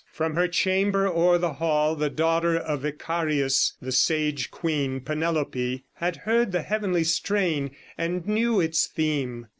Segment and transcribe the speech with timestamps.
[0.11, 6.15] From her chamber o'er the hall The daughter of Icarius, the sage queen Penelope, had
[6.15, 9.45] heard the heavenly strain, And knew its theme.